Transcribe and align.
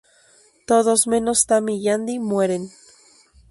Todos 0.65 1.05
menos 1.05 1.45
Tammy 1.45 1.75
y 1.77 1.89
Andy 1.89 2.17
mueren. 2.17 2.71